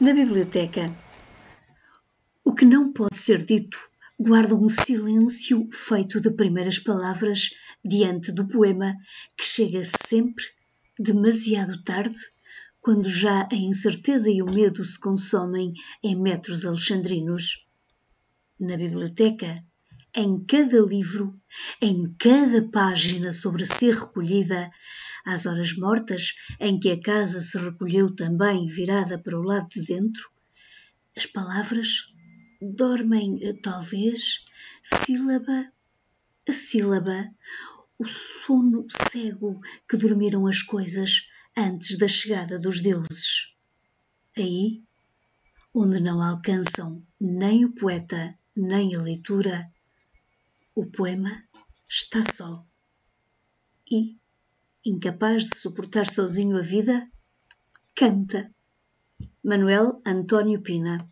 [0.00, 0.94] Na biblioteca,
[2.44, 3.76] o que não pode ser dito
[4.16, 7.50] guarda um silêncio feito de primeiras palavras
[7.84, 8.94] diante do poema
[9.36, 10.44] que chega sempre
[10.96, 12.16] demasiado tarde,
[12.80, 17.66] quando já a incerteza e o medo se consomem em metros alexandrinos.
[18.58, 19.64] Na biblioteca,
[20.18, 21.40] em cada livro,
[21.80, 24.68] em cada página sobre ser recolhida,
[25.24, 29.82] às horas mortas em que a casa se recolheu também virada para o lado de
[29.82, 30.28] dentro,
[31.16, 32.12] as palavras
[32.60, 34.44] dormem talvez
[34.82, 35.70] sílaba
[36.48, 37.30] a sílaba,
[37.96, 43.54] o sono cego que dormiram as coisas antes da chegada dos deuses.
[44.36, 44.82] Aí,
[45.72, 49.70] onde não alcançam nem o poeta nem a leitura,
[50.78, 51.44] o poema
[51.90, 52.64] está só.
[53.90, 54.16] E,
[54.84, 57.10] incapaz de suportar sozinho a vida,
[57.96, 58.54] canta.
[59.42, 61.04] Manuel António Pina